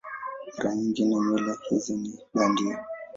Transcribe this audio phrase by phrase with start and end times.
[0.55, 2.77] Mara nyingi nywele hizi ni bandia.